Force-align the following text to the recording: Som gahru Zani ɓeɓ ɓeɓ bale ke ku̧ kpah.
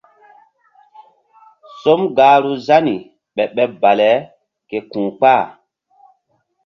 Som 1.81 1.99
gahru 2.17 2.53
Zani 2.67 2.95
ɓeɓ 3.35 3.49
ɓeɓ 3.55 3.69
bale 3.81 4.09
ke 4.69 4.77
ku̧ 4.89 5.01
kpah. 5.17 5.43